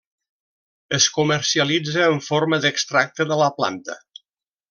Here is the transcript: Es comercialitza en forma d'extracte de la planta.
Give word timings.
Es 0.97 1.05
comercialitza 1.17 2.07
en 2.15 2.17
forma 2.29 2.61
d'extracte 2.65 3.29
de 3.35 3.39
la 3.43 3.53
planta. 3.61 4.01